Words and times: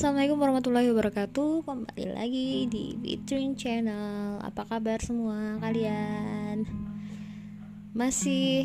Assalamualaikum 0.00 0.40
warahmatullahi 0.40 0.88
wabarakatuh. 0.96 1.68
Kembali 1.68 2.16
lagi 2.16 2.64
di 2.72 2.96
Between 2.96 3.52
Channel. 3.52 4.40
Apa 4.40 4.64
kabar 4.64 4.96
semua 4.96 5.60
kalian? 5.60 6.64
Masih 7.92 8.64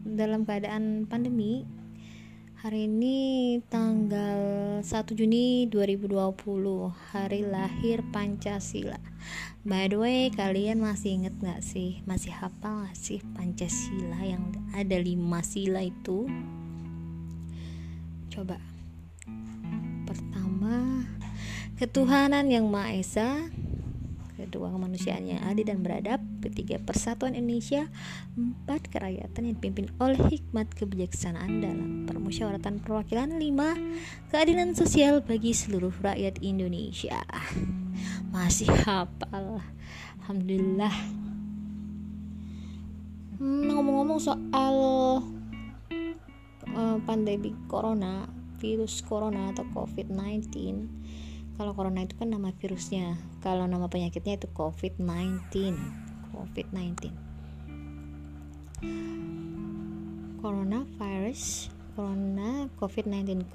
Dalam 0.00 0.48
keadaan 0.48 1.04
pandemi. 1.04 1.68
Hari 2.64 2.88
ini 2.88 3.60
tanggal 3.68 4.40
1 4.80 5.12
Juni 5.12 5.68
2020 5.68 6.08
Hari 7.12 7.44
lahir 7.44 8.00
Pancasila. 8.16 8.96
By 9.60 9.92
the 9.92 10.00
way 10.00 10.32
kalian 10.32 10.80
masih 10.80 11.20
inget 11.20 11.36
gak 11.44 11.60
sih? 11.60 12.00
Masih 12.08 12.32
hafal 12.32 12.88
gak 12.88 12.96
sih 12.96 13.20
Pancasila 13.36 14.24
yang 14.24 14.56
ada 14.72 14.96
lima 14.96 15.44
sila 15.44 15.84
itu? 15.84 16.24
Coba 18.32 18.56
Ketuhanan 21.74 22.48
yang 22.48 22.70
Maha 22.70 22.94
Esa. 22.94 23.50
Kedua, 24.34 24.66
kemanusiaan 24.70 25.24
yang 25.30 25.40
adil 25.46 25.66
dan 25.66 25.80
beradab. 25.80 26.20
Ketiga, 26.42 26.82
persatuan 26.82 27.38
Indonesia. 27.38 27.86
Empat, 28.34 28.90
kerakyatan 28.90 29.46
yang 29.46 29.54
dipimpin 29.56 29.88
oleh 30.02 30.18
hikmat 30.18 30.74
kebijaksanaan 30.74 31.62
dalam 31.62 31.80
permusyawaratan 32.06 32.82
perwakilan. 32.82 33.34
Lima, 33.38 33.78
keadilan 34.34 34.74
sosial 34.74 35.22
bagi 35.22 35.54
seluruh 35.54 35.94
rakyat 36.02 36.42
Indonesia. 36.42 37.22
Masih 38.34 38.68
hafal. 38.84 39.62
Alhamdulillah. 40.26 40.94
Hmm, 43.38 43.70
ngomong-ngomong 43.70 44.20
soal 44.22 44.76
uh, 46.74 46.96
pandemi 47.06 47.54
corona 47.70 48.43
virus 48.64 49.04
corona 49.04 49.52
atau 49.52 49.68
covid-19 49.76 50.48
kalau 51.54 51.70
corona 51.70 52.02
itu 52.02 52.18
kan 52.18 52.34
nama 52.34 52.50
virusnya. 52.50 53.14
Kalau 53.38 53.70
nama 53.70 53.86
penyakitnya 53.86 54.42
itu 54.42 54.50
covid-19 54.50 55.76
covid-19 56.34 57.14
coronavirus 60.42 61.72
corona 61.94 62.66
covid-19 62.76 63.46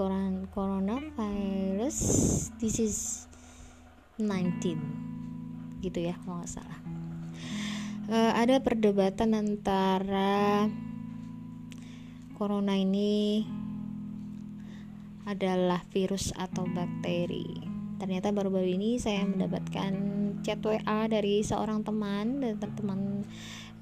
coronavirus 0.55 1.97
disease 2.57 3.27
19 4.15 5.83
gitu 5.83 5.99
ya 5.99 6.15
kalau 6.23 6.39
nggak 6.39 6.49
salah. 6.55 6.79
Uh, 8.09 8.31
ada 8.33 8.63
perdebatan 8.63 9.35
antara 9.37 10.65
corona 12.39 12.79
ini 12.79 13.43
adalah 15.29 15.85
virus 15.93 16.33
atau 16.33 16.65
bakteri. 16.65 17.45
Ternyata 18.01 18.33
baru-baru 18.33 18.73
ini 18.73 18.97
saya 18.97 19.21
mendapatkan 19.29 19.93
chat 20.41 20.57
WA 20.65 21.05
dari 21.05 21.45
seorang 21.45 21.85
teman 21.85 22.41
dan 22.41 22.57
teman 22.57 23.21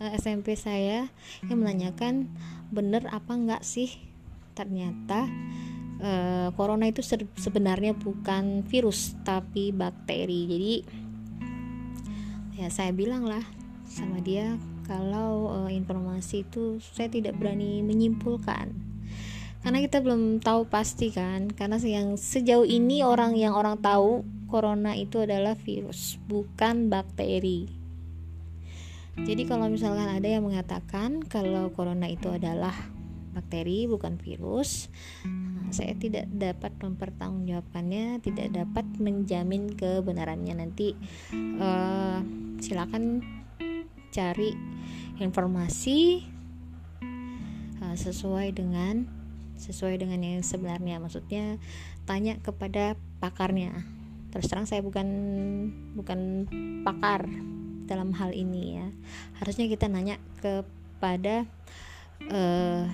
eh, 0.04 0.12
SMP 0.20 0.60
saya 0.60 1.08
yang 1.48 1.64
menanyakan 1.64 2.28
bener 2.68 3.08
apa 3.08 3.32
enggak 3.32 3.64
sih 3.64 3.96
ternyata 4.58 5.30
uh, 6.02 6.50
corona 6.58 6.90
itu 6.90 7.06
sebenarnya 7.38 7.94
bukan 7.94 8.66
virus 8.66 9.14
tapi 9.22 9.70
bakteri. 9.70 10.42
Jadi 10.50 10.74
ya 12.58 12.68
saya 12.74 12.90
bilang 12.90 13.24
lah 13.30 13.46
sama 13.86 14.18
dia 14.20 14.58
kalau 14.90 15.54
uh, 15.54 15.70
informasi 15.70 16.42
itu 16.42 16.82
saya 16.82 17.08
tidak 17.08 17.38
berani 17.38 17.86
menyimpulkan 17.86 18.87
karena 19.68 19.84
kita 19.84 20.00
belum 20.00 20.40
tahu 20.40 20.72
pasti 20.72 21.12
kan. 21.12 21.52
Karena 21.52 21.76
yang 21.84 22.16
sejauh 22.16 22.64
ini 22.64 23.04
orang 23.04 23.36
yang 23.36 23.52
orang 23.52 23.76
tahu 23.84 24.24
corona 24.48 24.96
itu 24.96 25.20
adalah 25.20 25.60
virus 25.60 26.16
bukan 26.24 26.88
bakteri. 26.88 27.68
Jadi 29.20 29.44
kalau 29.44 29.68
misalkan 29.68 30.08
ada 30.08 30.24
yang 30.24 30.48
mengatakan 30.48 31.20
kalau 31.20 31.68
corona 31.76 32.08
itu 32.08 32.32
adalah 32.32 32.72
bakteri 33.36 33.92
bukan 33.92 34.18
virus 34.18 34.90
nah, 35.28 35.70
saya 35.70 35.94
tidak 35.94 36.26
dapat 36.32 36.74
mempertanggungjawabkannya 36.82 38.24
tidak 38.24 38.48
dapat 38.56 38.88
menjamin 39.04 39.76
kebenarannya. 39.76 40.64
Nanti 40.64 40.96
uh, 41.60 42.24
silakan 42.64 43.20
cari 44.16 44.56
informasi 45.20 46.24
uh, 47.84 47.98
sesuai 48.00 48.56
dengan 48.56 49.17
sesuai 49.58 50.00
dengan 50.02 50.22
yang 50.24 50.46
sebenarnya. 50.46 51.02
Maksudnya 51.02 51.58
tanya 52.06 52.38
kepada 52.40 52.96
pakarnya. 53.20 53.74
Terus 54.32 54.48
terang 54.48 54.70
saya 54.70 54.86
bukan 54.86 55.08
bukan 55.98 56.46
pakar 56.86 57.26
dalam 57.90 58.14
hal 58.16 58.32
ini 58.32 58.80
ya. 58.80 58.88
Harusnya 59.42 59.66
kita 59.68 59.90
nanya 59.90 60.22
kepada 60.40 61.44
uh, 62.30 62.86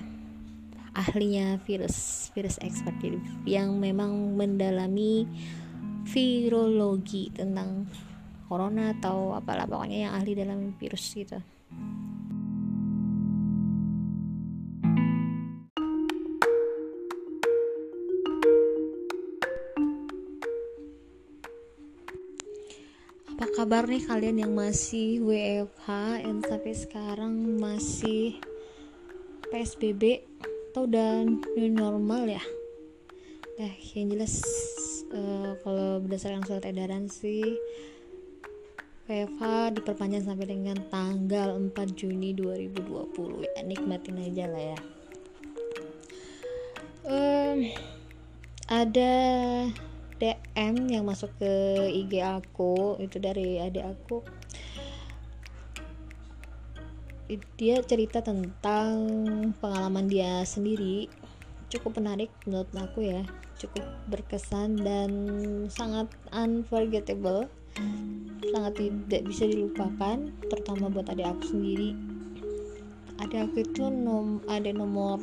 ahlinya 0.94 1.58
virus 1.66 2.30
virus 2.32 2.56
expert 2.62 2.94
yang 3.44 3.76
memang 3.82 4.38
mendalami 4.38 5.26
virologi 6.06 7.34
tentang 7.34 7.90
corona 8.46 8.94
atau 8.94 9.34
apalah 9.34 9.66
pokoknya 9.66 10.08
yang 10.08 10.12
ahli 10.14 10.32
dalam 10.38 10.76
virus 10.78 11.10
gitu 11.16 11.42
apa 23.34 23.50
kabar 23.50 23.90
nih 23.90 24.06
kalian 24.06 24.46
yang 24.46 24.54
masih 24.54 25.18
WFH 25.26 26.22
yang 26.22 26.38
sampai 26.46 26.70
sekarang 26.70 27.34
masih 27.58 28.38
PSBB 29.50 30.22
atau 30.70 30.86
udah 30.86 31.26
new 31.58 31.66
normal 31.66 32.30
ya? 32.30 32.38
Nah, 33.58 33.74
yang 33.98 34.14
jelas 34.14 34.38
uh, 35.10 35.58
kalau 35.66 35.98
berdasarkan 36.06 36.46
surat 36.46 36.62
edaran 36.62 37.10
sih 37.10 37.58
WFH 39.10 39.42
diperpanjang 39.82 40.30
sampai 40.30 40.54
dengan 40.54 40.78
tanggal 40.86 41.58
4 41.58 41.74
Juni 41.90 42.38
2020 42.38 43.50
ya 43.50 43.66
nikmatin 43.66 44.22
aja 44.30 44.46
lah 44.46 44.62
ya. 44.62 44.78
Um, 47.02 47.58
ada 48.70 49.12
DM 50.24 50.88
yang 50.88 51.04
masuk 51.04 51.28
ke 51.36 51.52
IG 51.92 52.16
aku 52.24 52.96
itu 52.96 53.20
dari 53.20 53.60
adik 53.60 53.84
aku. 53.84 54.24
Dia 57.60 57.84
cerita 57.84 58.24
tentang 58.24 58.96
pengalaman 59.60 60.08
dia 60.08 60.40
sendiri. 60.48 61.12
Cukup 61.68 62.00
menarik 62.00 62.32
menurut 62.48 62.72
aku 62.72 63.04
ya. 63.04 63.20
Cukup 63.60 63.84
berkesan 64.08 64.80
dan 64.80 65.12
sangat 65.68 66.08
unforgettable. 66.32 67.44
Sangat 68.48 68.80
tidak 68.80 69.28
bisa 69.28 69.44
dilupakan 69.44 70.32
terutama 70.48 70.88
buat 70.88 71.12
adik 71.12 71.36
aku 71.36 71.52
sendiri. 71.52 71.92
Adik 73.20 73.44
aku 73.44 73.56
itu 73.60 73.92
nom 73.92 74.40
ada 74.48 74.72
nomor 74.72 75.20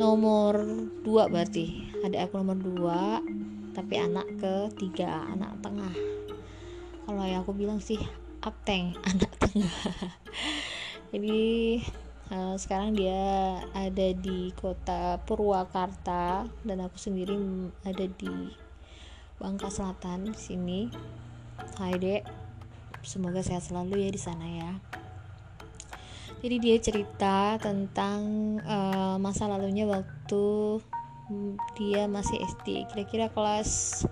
nomor 0.00 0.64
dua 1.04 1.28
berarti. 1.28 1.92
Adik 2.08 2.32
aku 2.32 2.40
nomor 2.40 2.56
dua 2.56 3.00
tapi 3.76 4.00
anak 4.00 4.24
ketiga 4.40 5.28
anak 5.28 5.60
tengah. 5.60 5.92
Kalau 7.04 7.22
yang 7.28 7.44
aku 7.44 7.52
bilang 7.52 7.76
sih 7.76 8.00
apteng 8.40 8.96
anak 9.12 9.32
tengah. 9.36 9.76
Jadi 11.12 11.44
uh, 12.32 12.56
sekarang 12.56 12.96
dia 12.96 13.60
ada 13.76 14.08
di 14.16 14.48
kota 14.56 15.20
Purwakarta 15.28 16.48
dan 16.64 16.78
aku 16.80 16.96
sendiri 16.96 17.36
ada 17.84 18.08
di 18.08 18.48
Bangka 19.36 19.68
Selatan 19.68 20.32
sini. 20.32 20.88
Hai 21.76 22.00
dek. 22.00 22.24
Semoga 23.04 23.44
sehat 23.44 23.68
selalu 23.68 24.08
ya 24.08 24.10
di 24.10 24.18
sana 24.18 24.46
ya. 24.48 24.72
Jadi 26.40 26.56
dia 26.58 26.76
cerita 26.80 27.60
tentang 27.60 28.20
uh, 28.64 29.16
masa 29.20 29.46
lalunya 29.46 29.84
waktu 29.84 30.44
dia 31.74 32.06
masih 32.06 32.38
SD 32.38 32.86
kira-kira 32.86 33.26
kelas 33.30 34.02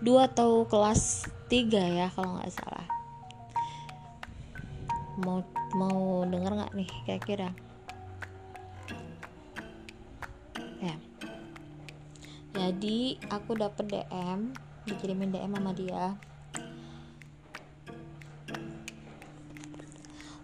2 0.00 0.28
atau 0.32 0.64
kelas 0.64 1.28
3 1.48 1.68
ya 1.72 2.06
kalau 2.12 2.36
nggak 2.36 2.52
salah. 2.52 2.86
Mau 5.20 5.40
mau 5.76 6.24
denger 6.28 6.52
nggak 6.52 6.72
nih 6.76 6.90
kira-kira? 7.04 7.50
Ya. 10.80 10.96
Jadi 12.56 13.20
aku 13.28 13.56
dapet 13.56 13.88
DM 13.88 14.52
dikirimin 14.88 15.32
DM 15.32 15.52
sama 15.56 15.72
dia. 15.76 16.16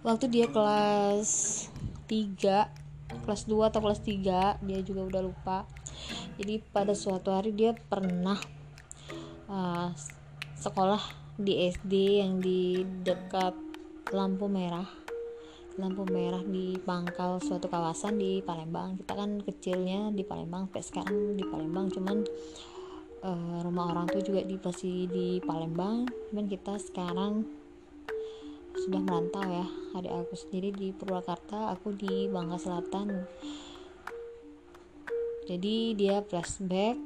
Waktu 0.02 0.26
dia 0.28 0.46
kelas 0.48 1.30
3 2.08 2.82
kelas 3.28 3.42
2 3.44 3.68
atau 3.68 3.80
kelas 3.80 4.00
3 4.00 4.64
dia 4.64 4.80
juga 4.80 5.04
udah 5.08 5.22
lupa 5.22 5.68
jadi 6.38 6.62
pada 6.72 6.96
suatu 6.96 7.32
hari 7.32 7.52
dia 7.52 7.76
pernah 7.76 8.38
uh, 9.48 9.92
sekolah 10.56 11.02
di 11.36 11.68
SD 11.68 12.22
yang 12.22 12.40
di 12.40 12.84
dekat 13.04 13.56
lampu 14.12 14.48
merah. 14.48 14.86
Lampu 15.80 16.04
merah 16.04 16.44
di 16.44 16.76
pangkal 16.76 17.40
suatu 17.40 17.68
kawasan 17.68 18.20
di 18.20 18.44
Palembang. 18.44 19.00
Kita 19.00 19.16
kan 19.16 19.40
kecilnya 19.40 20.12
di 20.12 20.20
Palembang 20.24 20.68
sampai 20.68 20.84
sekarang 20.84 21.18
di 21.36 21.44
Palembang. 21.48 21.88
Cuman 21.88 22.16
uh, 23.24 23.58
rumah 23.64 23.92
orang 23.92 24.06
tuh 24.12 24.20
juga 24.20 24.44
di 24.44 24.56
masih 24.60 25.08
di 25.08 25.28
Palembang. 25.40 26.04
Cuman 26.28 26.44
kita 26.48 26.76
sekarang 26.76 27.44
sudah 28.72 29.00
merantau 29.04 29.44
ya 29.44 29.68
adik 30.00 30.10
aku 30.10 30.32
sendiri 30.32 30.72
di 30.72 30.96
Purwakarta 30.96 31.76
aku 31.76 31.92
di 31.92 32.24
Bangka 32.32 32.56
Selatan 32.56 33.28
jadi 35.52 35.76
dia 35.92 36.16
flashback 36.24 36.96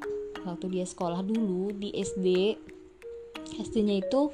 waktu 0.47 0.67
dia 0.71 0.87
sekolah 0.87 1.27
dulu 1.27 1.75
di 1.75 1.91
SD 1.91 2.55
SD 3.59 3.75
nya 3.83 3.99
itu 3.99 4.31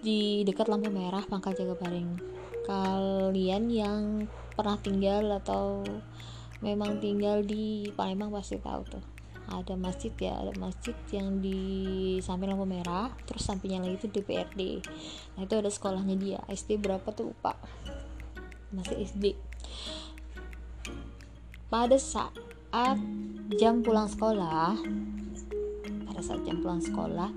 di 0.00 0.40
dekat 0.48 0.72
lampu 0.72 0.88
merah 0.88 1.20
Pangkal 1.28 1.52
Jagabaring 1.52 2.16
kalian 2.64 3.68
yang 3.68 4.02
pernah 4.56 4.80
tinggal 4.80 5.28
atau 5.36 5.84
memang 6.64 6.98
tinggal 6.98 7.44
di 7.44 7.92
Palembang 7.94 8.32
pasti 8.32 8.56
tahu 8.58 8.82
tuh. 8.88 9.04
Ada 9.46 9.78
masjid 9.78 10.10
ya 10.18 10.42
ada 10.42 10.50
masjid 10.58 10.96
yang 11.14 11.38
di 11.38 12.18
samping 12.18 12.50
lampu 12.50 12.66
merah 12.66 13.14
terus 13.30 13.46
sampingnya 13.46 13.78
lagi 13.78 14.02
itu 14.02 14.10
DPRD 14.10 14.82
nah 15.38 15.46
itu 15.46 15.54
ada 15.54 15.70
sekolahnya 15.70 16.16
dia. 16.18 16.40
SD 16.50 16.82
berapa 16.82 17.06
tuh 17.14 17.30
lupa. 17.30 17.54
Masih 18.74 19.06
SD 19.06 19.38
pada 21.70 21.98
saat 21.98 22.34
jam 23.60 23.80
pulang 23.80 24.10
sekolah 24.10 24.74
pada 26.06 26.20
saat 26.20 26.42
jam 26.44 26.60
pulang 26.60 26.82
sekolah 26.82 27.30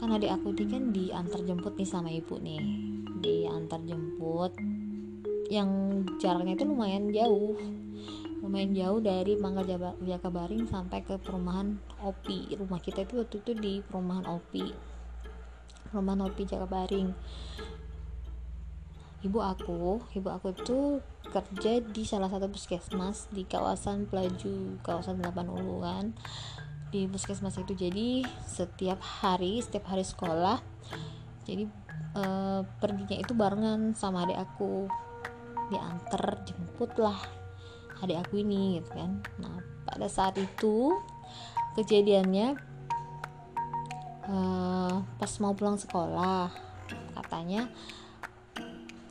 kan 0.00 0.16
adik 0.16 0.32
aku 0.32 0.56
ini 0.56 0.64
kan 0.64 0.84
diantar 0.96 1.44
jemput 1.44 1.76
nih 1.76 1.84
sama 1.84 2.08
ibu 2.08 2.40
nih. 2.40 2.64
Diantar 3.20 3.84
jemput 3.84 4.56
yang 5.52 5.68
jaraknya 6.16 6.56
itu 6.56 6.64
lumayan 6.64 7.12
jauh. 7.12 7.52
Lumayan 8.40 8.72
jauh 8.72 9.04
dari 9.04 9.36
Mangga 9.36 9.60
Jakabaring 10.00 10.64
sampai 10.64 11.04
ke 11.04 11.20
perumahan 11.20 11.76
Opi. 12.00 12.56
Rumah 12.56 12.80
kita 12.80 13.04
itu 13.04 13.20
waktu 13.20 13.44
itu 13.44 13.52
di 13.52 13.72
perumahan 13.84 14.24
Opi. 14.24 14.72
Perumahan 15.92 16.24
Opi 16.24 16.42
Jakabaring 16.48 17.12
ibu 19.20 19.38
aku 19.44 20.00
ibu 20.16 20.28
aku 20.32 20.56
itu 20.56 21.04
kerja 21.28 21.84
di 21.84 22.02
salah 22.08 22.32
satu 22.32 22.48
puskesmas 22.48 23.28
di 23.28 23.44
kawasan 23.44 24.08
Pelaju 24.08 24.80
kawasan 24.80 25.20
8 25.20 25.44
Uluan 25.46 26.16
di 26.90 27.06
puskesmas 27.06 27.54
itu. 27.60 27.76
Jadi 27.76 28.24
setiap 28.42 28.98
hari 28.98 29.60
setiap 29.60 29.92
hari 29.92 30.02
sekolah 30.02 30.58
jadi 31.44 31.68
uh, 32.16 32.64
perginya 32.80 33.16
itu 33.20 33.32
barengan 33.36 33.92
sama 33.92 34.24
adik 34.24 34.40
aku. 34.40 34.88
Diantar 35.70 36.42
jemput 36.48 36.96
lah 36.98 37.20
adik 38.00 38.24
aku 38.24 38.40
ini 38.40 38.80
gitu 38.80 38.96
kan. 38.96 39.20
Nah 39.38 39.60
pada 39.84 40.08
saat 40.08 40.34
itu 40.40 40.96
kejadiannya 41.76 42.56
uh, 44.26 44.94
pas 45.04 45.32
mau 45.38 45.52
pulang 45.52 45.76
sekolah 45.76 46.50
katanya 47.14 47.70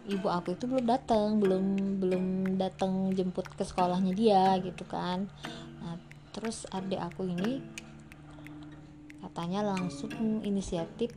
ibu 0.10 0.28
aku 0.28 0.58
itu 0.58 0.66
belum 0.66 0.86
datang 0.90 1.38
belum 1.38 1.66
belum 2.02 2.26
datang 2.58 3.14
jemput 3.14 3.46
ke 3.54 3.62
sekolahnya 3.62 4.12
dia 4.18 4.58
gitu 4.60 4.84
kan. 4.90 5.30
Nah 5.80 5.96
terus 6.34 6.66
adik 6.74 6.98
aku 6.98 7.30
ini 7.30 7.62
katanya 9.22 9.62
langsung 9.76 10.42
inisiatif 10.42 11.14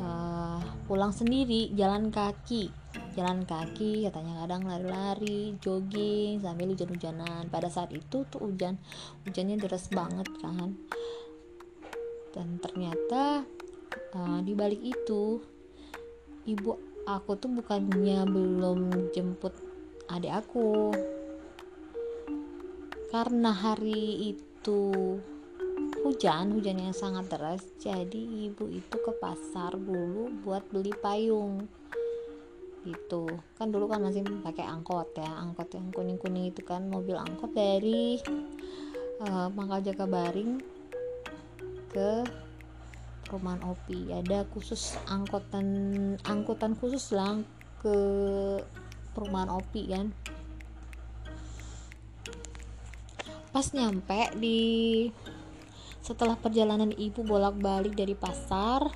uh, 0.00 0.58
pulang 0.88 1.12
sendiri 1.12 1.70
jalan 1.76 2.08
kaki. 2.08 2.72
Jalan 3.14 3.46
kaki 3.46 4.06
katanya 4.06 4.42
kadang 4.46 4.66
lari-lari 4.66 5.54
jogging 5.62 6.42
sambil 6.42 6.72
hujan-hujanan. 6.72 7.46
Pada 7.52 7.68
saat 7.70 7.92
itu 7.92 8.26
tuh 8.26 8.40
hujan 8.40 8.80
hujannya 9.28 9.60
deras 9.60 9.86
banget 9.92 10.26
kan. 10.40 10.74
Dan 12.30 12.62
ternyata 12.62 13.44
uh, 14.14 14.38
di 14.42 14.54
balik 14.54 14.82
itu 14.82 15.42
ibu 16.46 16.89
aku 17.06 17.36
tuh 17.36 17.50
bukannya 17.52 18.26
belum 18.28 19.12
jemput 19.14 19.54
adik 20.10 20.44
aku. 20.44 20.92
Karena 23.10 23.50
hari 23.50 24.34
itu 24.34 25.18
hujan 26.00 26.56
hujan 26.56 26.80
yang 26.80 26.96
sangat 26.96 27.28
deras 27.28 27.62
jadi 27.76 28.48
ibu 28.48 28.70
itu 28.70 28.96
ke 28.96 29.12
pasar 29.20 29.76
dulu 29.76 30.30
buat 30.42 30.64
beli 30.70 30.94
payung. 30.98 31.66
Gitu. 32.86 33.28
Kan 33.58 33.68
dulu 33.68 33.90
kan 33.90 34.00
masih 34.00 34.24
pakai 34.40 34.64
angkot 34.64 35.12
ya 35.18 35.28
angkot 35.42 35.68
yang 35.76 35.92
kuning 35.92 36.16
kuning 36.16 36.48
itu 36.48 36.64
kan 36.64 36.88
mobil 36.88 37.18
angkot 37.18 37.52
dari 37.52 38.16
uh, 39.20 39.48
Pangkal 39.52 39.84
Jakabaring 39.84 40.62
ke 41.90 42.24
perumahan 43.30 43.62
Opi 43.62 44.10
ada 44.10 44.42
khusus 44.50 44.98
angkutan 45.06 45.62
angkutan 46.26 46.74
khusus 46.74 47.14
lah 47.14 47.38
ke 47.78 47.94
perumahan 49.14 49.54
Opi 49.54 49.86
kan. 49.86 50.10
Pas 53.54 53.66
nyampe 53.70 54.34
di 54.34 54.58
setelah 56.02 56.34
perjalanan 56.34 56.90
ibu 56.90 57.22
bolak-balik 57.22 57.94
dari 57.94 58.18
pasar 58.18 58.90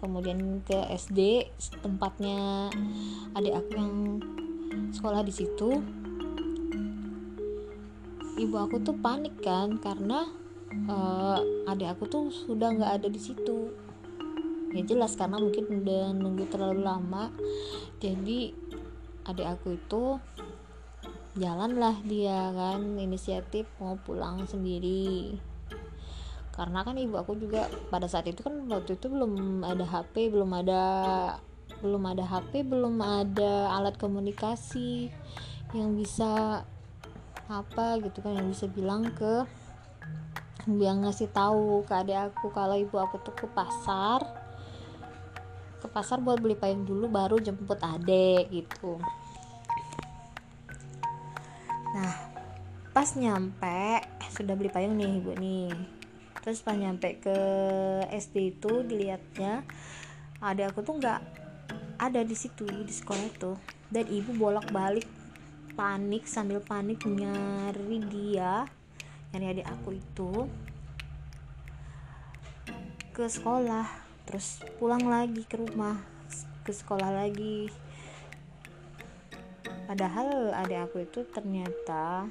kemudian 0.00 0.64
ke 0.64 0.88
SD 0.96 1.52
tempatnya 1.84 2.72
adik 3.36 3.60
aku 3.60 3.70
yang 3.76 3.92
sekolah 4.88 5.20
di 5.20 5.32
situ. 5.36 5.84
Ibu 8.40 8.56
aku 8.56 8.80
tuh 8.80 8.96
panik 9.00 9.36
kan 9.44 9.76
karena 9.80 10.28
uh, 10.88 11.40
adik 11.70 11.96
aku 11.96 12.04
tuh 12.04 12.24
sudah 12.28 12.72
nggak 12.74 12.92
ada 13.02 13.08
di 13.08 13.20
situ 13.20 13.65
ya 14.76 14.84
jelas 14.84 15.16
karena 15.16 15.40
mungkin 15.40 15.64
udah 15.82 16.12
nunggu 16.12 16.44
terlalu 16.52 16.84
lama. 16.84 17.32
Jadi 17.98 18.52
adik 19.26 19.48
aku 19.48 19.68
itu 19.80 20.04
jalanlah 21.36 22.00
dia 22.04 22.52
kan 22.52 23.00
inisiatif 23.00 23.66
mau 23.80 23.96
pulang 24.00 24.44
sendiri. 24.44 25.36
Karena 26.52 26.80
kan 26.84 26.96
ibu 26.96 27.20
aku 27.20 27.36
juga 27.36 27.68
pada 27.92 28.08
saat 28.08 28.28
itu 28.28 28.40
kan 28.40 28.64
waktu 28.68 28.96
itu 28.96 29.12
belum 29.12 29.60
ada 29.64 29.84
HP 29.84 30.32
belum 30.32 30.50
ada 30.56 30.82
belum 31.84 32.02
ada 32.08 32.24
HP 32.24 32.64
belum 32.64 32.96
ada 33.04 33.76
alat 33.76 34.00
komunikasi 34.00 35.12
yang 35.76 35.92
bisa 35.92 36.64
apa 37.46 38.00
gitu 38.00 38.24
kan 38.24 38.34
yang 38.34 38.48
bisa 38.48 38.66
bilang 38.66 39.12
ke 39.12 39.44
yang 40.66 41.06
ngasih 41.06 41.30
tahu 41.30 41.86
ke 41.86 41.94
adik 41.94 42.32
aku 42.32 42.50
kalau 42.50 42.74
ibu 42.74 42.98
aku 42.98 43.22
tuh 43.22 43.36
ke 43.38 43.46
pasar 43.54 44.24
pasar 45.96 46.20
buat 46.20 46.36
beli 46.44 46.52
payung 46.52 46.84
dulu 46.84 47.08
baru 47.08 47.40
jemput 47.40 47.80
adik 47.80 48.52
gitu. 48.52 49.00
Nah 51.96 52.12
pas 52.92 53.08
nyampe 53.16 54.04
sudah 54.36 54.52
beli 54.52 54.68
payung 54.68 55.00
nih 55.00 55.16
ibu 55.16 55.32
nih. 55.40 55.72
Terus 56.44 56.60
pas 56.60 56.76
nyampe 56.76 57.16
ke 57.16 57.38
SD 58.12 58.60
itu 58.60 58.84
dilihatnya 58.84 59.64
ada 60.44 60.68
aku 60.68 60.84
tuh 60.84 61.00
nggak 61.00 61.20
ada 61.96 62.20
di 62.20 62.36
situ 62.36 62.68
di 62.68 62.92
sekolah 62.92 63.24
itu. 63.24 63.56
Dan 63.88 64.04
ibu 64.12 64.36
bolak 64.36 64.68
balik 64.68 65.08
panik 65.80 66.28
sambil 66.28 66.60
panik 66.60 67.08
nyari 67.08 68.04
dia 68.12 68.68
nyari 69.32 69.44
adik 69.48 69.68
aku 69.72 69.96
itu 69.96 70.44
ke 73.16 73.24
sekolah 73.24 74.05
terus 74.26 74.60
pulang 74.76 75.06
lagi 75.06 75.46
ke 75.46 75.56
rumah 75.56 75.96
ke 76.66 76.74
sekolah 76.74 77.14
lagi. 77.14 77.70
Padahal 79.86 80.50
adik 80.50 80.90
aku 80.90 81.06
itu 81.06 81.22
ternyata 81.30 82.26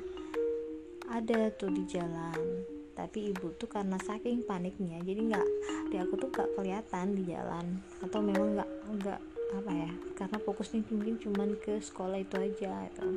ada 1.07 1.39
tuh 1.55 1.71
di 1.71 1.87
jalan. 1.87 2.67
Tapi 2.95 3.31
ibu 3.31 3.51
tuh 3.55 3.67
karena 3.67 3.95
saking 3.99 4.43
paniknya 4.43 4.99
jadi 5.03 5.19
nggak 5.19 5.47
di 5.91 5.95
aku 5.99 6.19
tuh 6.19 6.29
nggak 6.31 6.51
kelihatan 6.59 7.15
di 7.15 7.23
jalan. 7.31 7.79
Atau 8.03 8.19
memang 8.19 8.59
nggak 8.59 8.69
nggak 8.99 9.19
apa 9.55 9.71
ya 9.71 9.91
karena 10.19 10.37
fokusnya 10.41 10.83
mungkin 10.91 11.15
cuman 11.21 11.55
ke 11.61 11.79
sekolah 11.79 12.17
itu 12.19 12.35
aja 12.35 12.89
gitu. 12.91 13.07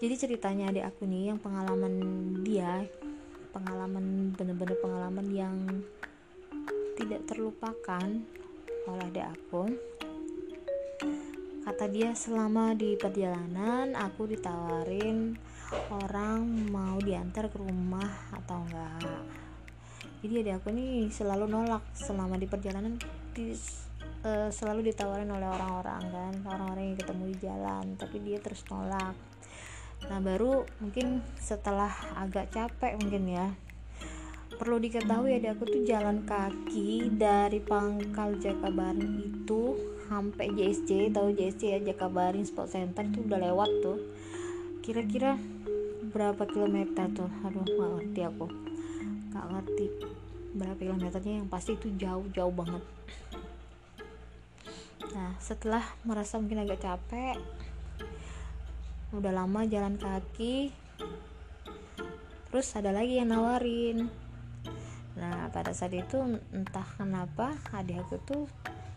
jadi 0.00 0.14
ceritanya 0.14 0.64
adik 0.70 0.84
aku 0.86 1.04
nih 1.04 1.34
yang 1.34 1.38
pengalaman 1.42 1.94
dia 2.46 2.86
pengalaman 3.50 4.30
bener-bener 4.38 4.78
pengalaman 4.78 5.26
yang 5.34 5.56
tidak 6.98 7.30
terlupakan 7.30 8.08
oleh 8.90 9.04
adik 9.06 9.26
aku. 9.30 9.62
Kata 11.62 11.86
dia 11.86 12.10
selama 12.18 12.74
di 12.74 12.98
perjalanan 12.98 13.94
aku 13.94 14.26
ditawarin 14.26 15.38
orang 15.94 16.42
mau 16.74 16.98
diantar 16.98 17.46
ke 17.52 17.62
rumah 17.62 18.34
atau 18.34 18.66
enggak. 18.66 19.22
Jadi 20.26 20.34
adik 20.42 20.54
aku 20.58 20.74
nih 20.74 21.06
selalu 21.14 21.46
nolak 21.46 21.86
selama 21.94 22.34
di 22.34 22.50
perjalanan 22.50 22.98
di, 23.30 23.54
uh, 24.26 24.50
selalu 24.50 24.90
ditawarin 24.90 25.30
oleh 25.30 25.46
orang-orang 25.46 26.02
kan 26.10 26.34
orang-orang 26.50 26.90
yang 26.90 26.98
ketemu 26.98 27.24
di 27.30 27.36
jalan 27.38 27.84
tapi 27.94 28.16
dia 28.26 28.42
terus 28.42 28.66
nolak. 28.66 29.14
Nah 30.10 30.18
baru 30.18 30.66
mungkin 30.82 31.22
setelah 31.38 31.94
agak 32.18 32.50
capek 32.50 32.98
mungkin 32.98 33.30
ya 33.30 33.54
perlu 34.56 34.80
diketahui 34.80 35.36
ya 35.36 35.52
aku 35.52 35.68
tuh 35.68 35.84
jalan 35.84 36.24
kaki 36.24 37.12
dari 37.12 37.60
Pangkal 37.60 38.40
Jakabaring 38.40 39.28
itu 39.28 39.76
sampai 40.08 40.48
JSC 40.56 41.12
tahu 41.12 41.36
JSC 41.36 41.76
ya 41.76 41.78
Jakabaring 41.92 42.48
Sport 42.48 42.72
Center 42.72 43.04
itu 43.04 43.20
udah 43.28 43.36
lewat 43.36 43.70
tuh. 43.84 44.00
Kira-kira 44.80 45.36
berapa 46.08 46.48
kilometer 46.48 47.12
tuh? 47.12 47.28
Aduh 47.44 47.60
nggak 47.68 47.90
ngerti 48.00 48.20
aku. 48.24 48.46
Nggak 49.28 49.46
ngerti 49.52 49.86
berapa 50.56 50.80
kilometernya 50.80 51.34
yang 51.44 51.48
pasti 51.52 51.76
itu 51.76 51.92
jauh-jauh 52.00 52.54
banget. 52.56 52.80
Nah 55.12 55.36
setelah 55.36 55.84
merasa 56.08 56.40
mungkin 56.40 56.64
agak 56.64 56.80
capek 56.80 57.36
udah 59.08 59.32
lama 59.32 59.64
jalan 59.64 59.96
kaki 59.96 60.68
terus 62.52 62.68
ada 62.76 62.92
lagi 62.92 63.16
yang 63.16 63.32
nawarin 63.32 64.12
nah 65.18 65.50
pada 65.50 65.74
saat 65.74 65.92
itu 65.92 66.38
entah 66.54 66.86
kenapa 66.94 67.58
adik 67.74 68.06
aku 68.06 68.16
tuh 68.22 68.44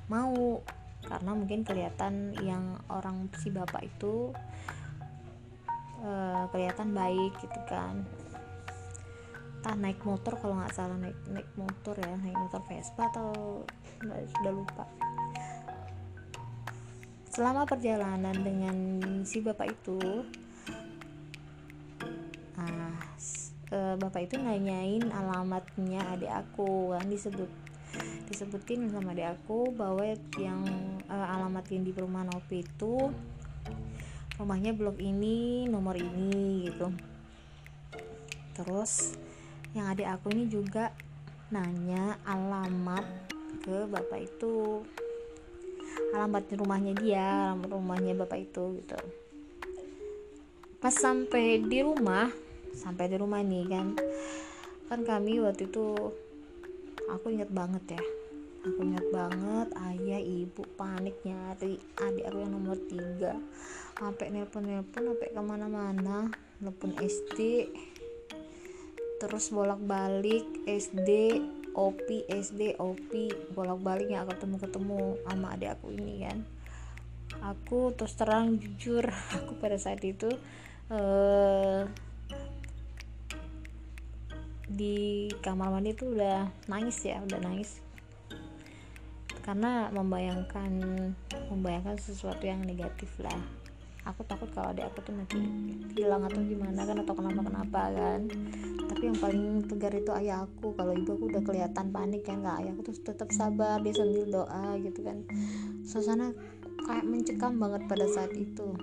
mau 0.05 0.61
karena 1.01 1.31
mungkin 1.33 1.65
kelihatan 1.65 2.37
yang 2.45 2.77
orang 2.85 3.25
si 3.41 3.49
bapak 3.49 3.89
itu 3.89 4.29
uh, 6.05 6.45
kelihatan 6.53 6.93
baik 6.93 7.33
gitu 7.41 7.59
kan. 7.65 8.05
Entah 9.61 9.75
naik 9.77 10.01
motor 10.05 10.37
kalau 10.41 10.57
nggak 10.57 10.73
salah 10.73 10.97
naik 10.97 11.17
naik 11.29 11.49
motor 11.57 11.97
ya 11.97 12.13
naik 12.17 12.37
motor 12.37 12.61
Vespa 12.69 13.09
atau 13.09 13.29
sudah 14.05 14.53
lupa. 14.53 14.85
Selama 17.31 17.63
perjalanan 17.63 18.35
dengan 18.35 18.77
si 19.23 19.39
bapak 19.39 19.71
itu 19.71 20.25
uh, 23.71 23.95
bapak 23.97 24.29
itu 24.29 24.35
nanyain 24.37 25.03
alamatnya 25.09 26.03
adik 26.13 26.31
aku. 26.31 26.93
Kan 26.93 27.07
disebut 27.07 27.49
disebutin 28.31 28.87
sama 28.87 29.11
adik 29.11 29.35
aku 29.35 29.71
bahwa 29.75 30.03
yang 30.39 30.63
uh, 31.11 31.27
alamat 31.39 31.67
yang 31.71 31.83
di 31.83 31.91
perumahan 31.91 32.31
Opi 32.31 32.63
itu 32.63 33.11
rumahnya 34.39 34.71
blok 34.71 34.99
ini 34.99 35.67
nomor 35.67 35.99
ini 35.99 36.71
gitu. 36.71 36.87
Terus 38.55 39.15
yang 39.75 39.91
adik 39.91 40.07
aku 40.07 40.31
ini 40.31 40.47
juga 40.47 40.91
nanya 41.51 42.15
alamat 42.23 43.03
ke 43.63 43.87
bapak 43.87 44.19
itu. 44.23 44.83
Alamat 46.11 46.47
rumahnya 46.55 46.95
dia 46.95 47.51
alamat 47.51 47.69
rumahnya 47.71 48.13
bapak 48.23 48.39
itu 48.39 48.79
gitu. 48.83 48.99
Pas 50.81 50.95
sampai 50.95 51.61
di 51.61 51.83
rumah 51.83 52.31
sampai 52.75 53.11
di 53.11 53.15
rumah 53.19 53.43
nih 53.43 53.65
kan. 53.67 53.87
Kan 54.91 55.07
kami 55.07 55.39
waktu 55.39 55.71
itu 55.71 55.95
aku 57.07 57.31
inget 57.31 57.51
banget 57.51 57.99
ya. 57.99 58.03
Aku 58.61 58.79
inget 58.85 59.07
banget 59.09 59.73
ayah 59.89 60.21
ibu 60.21 60.61
panik 60.77 61.17
nyari 61.25 61.81
adik 61.97 62.25
aku 62.29 62.37
yang 62.43 62.53
nomor 62.53 62.77
tiga. 62.85 63.33
Sampai 63.97 64.29
nelpon 64.29 64.69
nelpon 64.69 65.13
sampai 65.13 65.29
ke 65.33 65.41
mana-mana. 65.41 66.29
Nelpon 66.61 66.93
SD 66.99 67.69
terus 69.21 69.53
bolak 69.53 69.77
balik 69.85 70.45
SD 70.65 71.41
OP 71.77 72.25
SD 72.25 72.81
OP 72.81 73.11
bolak 73.53 73.79
balik 73.79 74.09
ya 74.09 74.25
ketemu 74.25 74.57
ketemu 74.57 75.01
sama 75.23 75.47
adik 75.55 75.77
aku 75.79 75.93
ini 75.93 76.27
kan. 76.27 76.39
Aku 77.41 77.95
terus 77.97 78.13
terang 78.13 78.59
jujur 78.59 79.07
aku 79.39 79.57
pada 79.57 79.79
saat 79.79 80.03
itu 80.03 80.29
uh, 80.91 81.87
di 84.71 85.27
kamar 85.43 85.67
mandi 85.67 85.91
tuh 85.91 86.15
udah 86.15 86.47
nangis 86.71 86.97
ya 87.03 87.19
udah 87.19 87.39
nangis. 87.43 87.83
Karena 89.41 89.89
membayangkan 89.91 90.71
membayangkan 91.51 91.97
sesuatu 91.99 92.45
yang 92.47 92.63
negatif 92.63 93.11
lah. 93.19 93.35
Aku 94.01 94.25
takut 94.25 94.49
kalau 94.49 94.73
adik 94.73 94.89
aku 94.89 95.05
tuh 95.05 95.13
nanti 95.13 95.37
hilang 95.93 96.25
atau 96.25 96.41
gimana 96.41 96.81
kan 96.87 96.97
atau 97.05 97.13
kenapa 97.13 97.41
kenapa 97.45 97.81
kan. 97.93 98.21
Tapi 98.89 99.03
yang 99.11 99.17
paling 99.21 99.45
tegar 99.69 99.93
itu 99.93 100.09
ayah 100.17 100.47
aku. 100.47 100.73
Kalau 100.73 100.93
ibu 100.97 101.13
aku 101.13 101.25
udah 101.29 101.43
kelihatan 101.45 101.93
panik 101.93 102.25
kan 102.25 102.41
nggak 102.41 102.65
ayah 102.65 102.71
aku 102.73 102.81
tuh 102.89 102.95
tetap 102.97 103.29
sabar 103.29 103.77
dia 103.83 103.93
sambil 103.93 104.25
doa 104.25 104.77
gitu 104.81 105.05
kan. 105.05 105.21
Suasana 105.85 106.33
kayak 106.87 107.05
mencekam 107.05 107.61
banget 107.61 107.85
pada 107.85 108.05
saat 108.09 108.33
itu. 108.33 108.73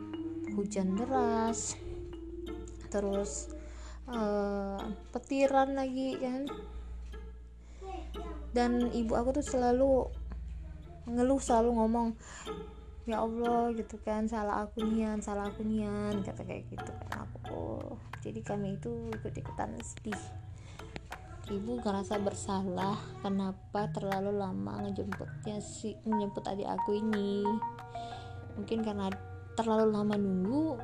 Hujan 0.54 0.94
deras 0.94 1.74
terus 2.88 3.52
uh, 4.12 4.80
petiran 5.12 5.76
lagi 5.76 6.16
kan? 6.18 6.48
Dan 8.52 8.90
ibu 8.90 9.12
aku 9.14 9.38
tuh 9.38 9.46
selalu 9.46 10.08
ngeluh 11.08 11.40
selalu 11.40 11.70
ngomong 11.72 12.08
ya 13.08 13.24
Allah 13.24 13.72
gitu 13.72 13.96
kan 14.04 14.28
salah 14.28 14.68
aku 14.68 14.84
nian 14.84 15.24
salah 15.24 15.48
aku 15.48 15.64
nian 15.64 16.20
kata 16.20 16.44
kayak 16.44 16.68
gitu 16.68 16.92
kan. 17.08 17.24
Aku 17.24 17.38
oh, 17.52 17.96
jadi 18.20 18.40
kami 18.44 18.76
itu 18.76 19.08
ikut 19.12 19.32
ikutan 19.32 19.72
sedih. 19.80 20.20
Ibu 21.48 21.80
ngerasa 21.80 22.20
bersalah 22.20 23.00
kenapa 23.24 23.88
terlalu 23.96 24.36
lama 24.36 24.84
ngejemputnya 24.84 25.64
si 25.64 25.96
ngejemput 26.04 26.44
adik 26.44 26.68
aku 26.68 27.00
ini? 27.00 27.40
Mungkin 28.60 28.84
karena 28.84 29.08
terlalu 29.56 29.88
lama 29.88 30.14
nunggu 30.20 30.76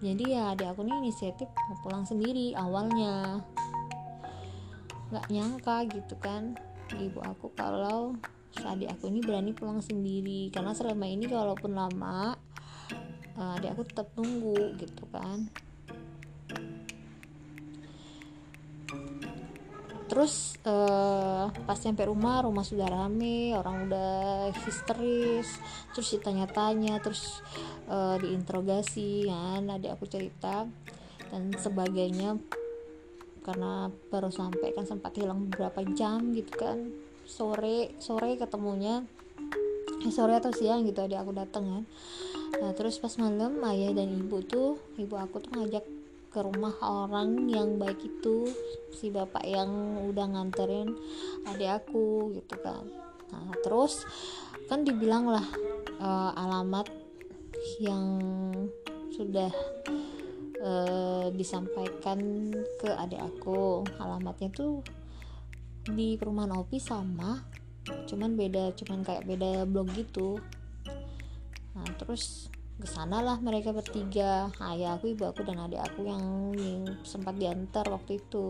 jadi 0.00 0.24
ya 0.24 0.42
adik 0.56 0.72
aku 0.72 0.80
nih 0.88 0.96
inisiatif 1.04 1.48
mau 1.68 1.76
pulang 1.84 2.04
sendiri 2.08 2.56
awalnya. 2.56 3.44
Nggak 5.12 5.26
nyangka 5.28 5.76
gitu 5.92 6.14
kan 6.16 6.56
ibu 6.96 7.20
aku 7.20 7.52
kalau 7.52 8.16
adik 8.64 8.90
aku 8.96 9.12
ini 9.12 9.20
berani 9.20 9.52
pulang 9.52 9.84
sendiri. 9.84 10.48
Karena 10.48 10.72
selama 10.72 11.04
ini 11.04 11.28
kalaupun 11.28 11.76
lama 11.76 12.32
eh, 13.36 13.56
adik 13.60 13.76
aku 13.76 13.82
tetap 13.84 14.08
nunggu 14.16 14.80
gitu 14.80 15.04
kan 15.12 15.52
terus 20.10 20.58
uh, 20.66 21.46
pas 21.64 21.78
sampai 21.78 22.10
rumah 22.10 22.42
rumah 22.42 22.66
sudah 22.66 22.90
rame 22.90 23.54
orang 23.54 23.86
udah 23.86 24.50
histeris 24.66 25.46
terus 25.94 26.18
ditanya-tanya 26.18 26.98
terus 26.98 27.38
uh, 27.86 28.18
diinterogasi 28.18 29.30
kan 29.30 29.70
adik 29.70 29.94
aku 29.94 30.10
cerita 30.10 30.66
dan 31.30 31.54
sebagainya. 31.54 32.36
Karena 33.40 33.88
baru 34.12 34.28
sampai 34.28 34.76
kan 34.76 34.84
sempat 34.84 35.16
hilang 35.16 35.48
beberapa 35.48 35.80
jam 35.96 36.34
gitu 36.36 36.52
kan. 36.60 36.92
Sore 37.24 37.94
sore 38.02 38.34
ketemunya 38.34 39.06
eh, 40.02 40.12
sore 40.12 40.34
atau 40.36 40.50
siang 40.50 40.82
gitu 40.84 41.00
adik 41.00 41.22
aku 41.22 41.32
datang 41.32 41.64
kan. 41.64 41.84
Nah 42.60 42.70
terus 42.74 42.98
pas 42.98 43.14
malam 43.16 43.62
ayah 43.70 43.94
dan 43.94 44.10
ibu 44.10 44.42
tuh 44.44 44.76
ibu 44.98 45.14
aku 45.16 45.40
tuh 45.40 45.54
ngajak 45.56 45.86
ke 46.30 46.38
rumah 46.38 46.78
orang 46.78 47.50
yang 47.50 47.74
baik 47.74 47.98
itu 48.06 48.46
si 48.94 49.10
bapak 49.10 49.42
yang 49.42 49.98
udah 50.06 50.30
nganterin 50.30 50.94
adik 51.50 51.82
aku 51.82 52.30
gitu 52.38 52.54
kan. 52.62 52.86
Nah 53.34 53.50
terus 53.66 54.06
kan 54.70 54.86
dibilang 54.86 55.26
lah 55.26 55.46
uh, 55.98 56.30
alamat 56.38 56.86
yang 57.82 58.22
sudah 59.10 59.50
uh, 60.62 61.26
disampaikan 61.34 62.50
ke 62.78 62.90
adik 62.94 63.18
aku. 63.18 63.82
Alamatnya 63.98 64.54
tuh 64.54 64.86
di 65.90 66.14
perumahan 66.14 66.54
Opi 66.54 66.78
sama 66.78 67.42
cuman 68.06 68.38
beda 68.38 68.70
cuman 68.78 69.02
kayak 69.02 69.26
beda 69.26 69.66
blog 69.66 69.90
gitu. 69.98 70.38
Nah 71.74 71.90
terus 71.98 72.46
ke 72.80 72.88
sana 72.88 73.20
lah 73.20 73.36
mereka 73.44 73.76
bertiga. 73.76 74.48
Ayah 74.56 74.96
aku 74.96 75.12
ibu 75.12 75.28
aku 75.28 75.44
dan 75.44 75.60
adik 75.60 75.84
aku 75.84 76.08
yang, 76.08 76.56
yang 76.56 76.82
sempat 77.04 77.36
diantar 77.36 77.84
waktu 77.92 78.16
itu. 78.16 78.48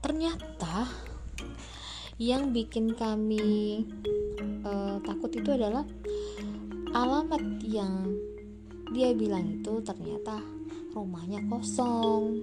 Ternyata 0.00 0.88
yang 2.16 2.50
bikin 2.56 2.96
kami 2.96 3.84
uh, 4.64 4.96
takut 5.04 5.28
itu 5.36 5.52
adalah 5.52 5.84
alamat 6.96 7.60
yang 7.60 8.08
dia 8.96 9.12
bilang 9.12 9.60
itu 9.60 9.84
ternyata 9.84 10.40
rumahnya 10.96 11.44
kosong. 11.52 12.40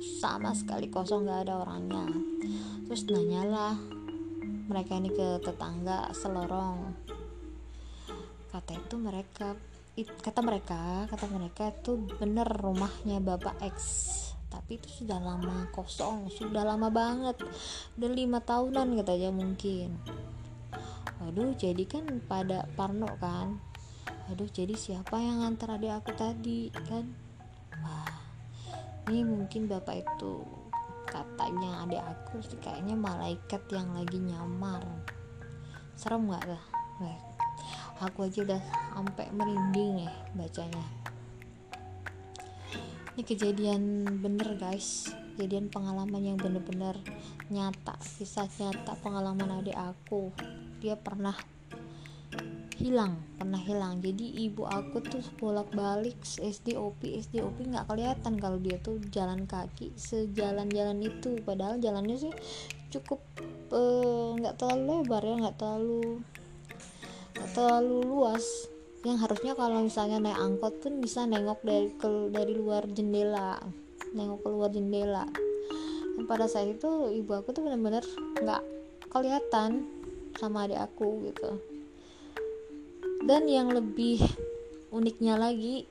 Sama 0.00 0.56
sekali 0.56 0.88
kosong 0.88 1.28
gak 1.28 1.44
ada 1.48 1.60
orangnya. 1.60 2.08
Terus 2.88 3.04
nanyalah 3.08 3.76
mereka 4.66 4.96
ini 4.96 5.12
ke 5.12 5.40
tetangga 5.44 6.08
selorong 6.16 7.15
kata 8.66 8.82
itu 8.82 8.98
mereka 8.98 9.54
kata 10.26 10.42
mereka 10.42 11.06
kata 11.06 11.30
mereka 11.30 11.70
itu 11.70 12.02
bener 12.18 12.50
rumahnya 12.50 13.22
bapak 13.22 13.62
X. 13.62 13.78
Tapi 14.50 14.82
itu 14.82 15.06
sudah 15.06 15.22
lama 15.22 15.70
kosong 15.70 16.26
sudah 16.34 16.66
lama 16.66 16.90
banget. 16.90 17.46
Udah 17.94 18.10
lima 18.10 18.42
tahunan 18.42 18.98
katanya 18.98 19.30
mungkin. 19.30 20.02
Aduh 21.22 21.54
jadi 21.54 21.78
kan 21.86 22.18
pada 22.26 22.66
Parno 22.74 23.06
kan? 23.22 23.62
Aduh 24.34 24.50
jadi 24.50 24.74
siapa 24.74 25.14
yang 25.14 25.46
ngantar 25.46 25.78
adik 25.78 26.02
aku 26.02 26.10
tadi 26.18 26.74
kan? 26.90 27.06
Wah 27.86 28.10
ini 29.14 29.22
mungkin 29.22 29.70
bapak 29.70 30.02
itu 30.02 30.42
katanya 31.06 31.86
adik 31.86 32.02
aku 32.02 32.42
sih 32.42 32.58
kayaknya 32.58 32.98
malaikat 32.98 33.62
yang 33.70 33.94
lagi 33.94 34.18
nyamar. 34.18 34.82
Serem 35.94 36.26
nggak 36.26 36.50
lah 36.50 36.64
aku 38.00 38.28
aja 38.28 38.44
udah 38.44 38.62
sampai 38.92 39.26
merinding 39.32 40.08
ya 40.08 40.12
bacanya. 40.36 40.84
Ini 43.16 43.22
kejadian 43.24 43.82
bener 44.20 44.60
guys. 44.60 45.08
Kejadian 45.36 45.68
pengalaman 45.68 46.20
yang 46.20 46.38
bener-bener 46.40 46.96
nyata 47.48 47.96
kisah 48.00 48.48
nyata 48.60 48.96
pengalaman 49.00 49.60
adik 49.60 49.76
aku. 49.76 50.32
Dia 50.80 50.96
pernah 51.00 51.36
hilang 52.76 53.16
pernah 53.40 53.62
hilang. 53.62 54.04
Jadi 54.04 54.42
ibu 54.46 54.68
aku 54.68 55.00
tuh 55.00 55.24
bolak 55.40 55.72
balik 55.72 56.20
SDOP 56.26 56.98
SDOP 57.08 57.62
nggak 57.62 57.88
kelihatan 57.88 58.36
kalau 58.36 58.60
dia 58.60 58.76
tuh 58.82 59.00
jalan 59.08 59.48
kaki 59.48 59.96
sejalan-jalan 59.96 61.00
itu. 61.00 61.40
Padahal 61.46 61.80
jalannya 61.80 62.18
sih 62.20 62.32
cukup 62.92 63.22
eh, 63.72 64.30
nggak 64.42 64.54
uh, 64.54 64.58
terlalu 64.58 64.82
lebar 65.02 65.22
ya 65.24 65.34
nggak 65.46 65.58
terlalu 65.58 66.20
terlalu 67.54 68.04
luas. 68.06 68.70
Yang 69.06 69.28
harusnya 69.28 69.52
kalau 69.54 69.86
misalnya 69.86 70.18
naik 70.18 70.40
angkot 70.40 70.74
pun 70.82 70.98
bisa 70.98 71.28
nengok 71.28 71.62
dari 71.62 71.88
ke 71.94 72.08
dari 72.34 72.52
luar 72.58 72.88
jendela 72.90 73.62
nengok 74.16 74.40
keluar 74.44 74.70
jendela. 74.72 75.24
Dan 76.16 76.24
pada 76.24 76.48
saat 76.48 76.72
itu 76.72 77.12
ibu 77.12 77.32
aku 77.36 77.52
tuh 77.52 77.62
benar-benar 77.64 78.04
nggak 78.40 78.62
kelihatan 79.12 79.84
sama 80.40 80.64
adik 80.68 80.80
aku 80.80 81.28
gitu. 81.28 81.60
Dan 83.26 83.48
yang 83.50 83.72
lebih 83.72 84.22
uniknya 84.92 85.36
lagi 85.36 85.84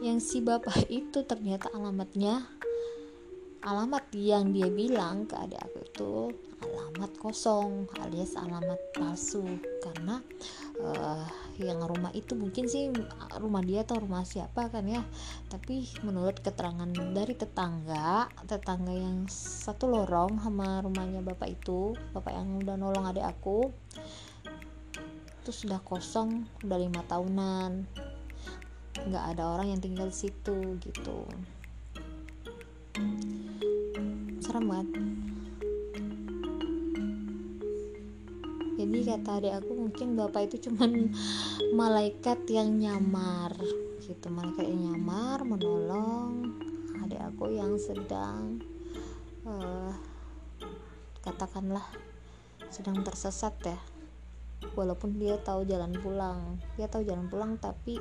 yang 0.00 0.18
si 0.22 0.42
bapak 0.42 0.88
itu 0.90 1.22
ternyata 1.26 1.70
alamatnya 1.74 2.46
alamat 3.62 4.10
yang 4.18 4.50
dia 4.50 4.66
bilang 4.66 5.30
ke 5.30 5.38
adik 5.38 5.62
aku 5.62 5.78
itu 5.86 6.12
alamat 6.62 7.12
kosong 7.18 7.86
alias 8.02 8.34
alamat 8.34 8.78
palsu. 8.90 9.46
Karena 9.78 10.18
uh, 10.82 11.26
yang 11.62 11.78
rumah 11.86 12.10
itu 12.10 12.34
mungkin 12.34 12.66
sih 12.66 12.90
rumah 13.38 13.62
dia 13.62 13.86
atau 13.86 14.02
rumah 14.02 14.26
siapa 14.26 14.66
kan 14.66 14.82
ya. 14.86 15.02
Tapi 15.46 15.86
menurut 16.02 16.42
keterangan 16.42 16.90
dari 16.90 17.38
tetangga 17.38 18.26
tetangga 18.50 18.90
yang 18.90 19.30
satu 19.30 19.86
lorong 19.86 20.42
sama 20.42 20.82
rumahnya 20.82 21.22
bapak 21.22 21.54
itu 21.54 21.94
bapak 22.10 22.34
yang 22.34 22.66
udah 22.66 22.74
nolong 22.74 23.06
adik 23.06 23.26
aku 23.26 23.70
itu 25.42 25.50
sudah 25.50 25.78
kosong 25.82 26.46
udah 26.66 26.78
lima 26.78 27.02
tahunan. 27.06 27.86
Nggak 29.06 29.24
ada 29.34 29.42
orang 29.54 29.74
yang 29.74 29.80
tinggal 29.82 30.10
di 30.10 30.16
situ 30.26 30.78
gitu 30.82 31.26
serem 34.52 34.68
banget. 34.68 34.88
Jadi 38.76 38.98
kata 39.08 39.30
adik 39.40 39.54
aku 39.64 39.72
mungkin 39.72 40.06
bapak 40.12 40.52
itu 40.52 40.68
cuman 40.68 41.08
malaikat 41.80 42.44
yang 42.52 42.76
nyamar 42.76 43.56
gitu. 44.04 44.28
Malaikat 44.28 44.68
yang 44.68 44.92
nyamar 44.92 45.40
menolong 45.48 46.52
adik 47.00 47.16
aku 47.32 47.48
yang 47.56 47.80
sedang 47.80 48.60
uh, 49.48 49.96
katakanlah 51.24 51.88
sedang 52.68 53.00
tersesat 53.00 53.56
ya. 53.64 53.80
Walaupun 54.76 55.16
dia 55.16 55.40
tahu 55.40 55.64
jalan 55.64 55.96
pulang. 55.96 56.60
Dia 56.76 56.92
tahu 56.92 57.08
jalan 57.08 57.32
pulang 57.32 57.56
tapi 57.56 57.96